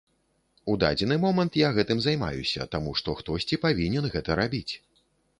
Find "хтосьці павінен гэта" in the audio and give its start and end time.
3.19-4.39